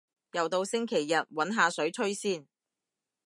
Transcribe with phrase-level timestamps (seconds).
[0.31, 2.47] 又到星期日，搵下水吹先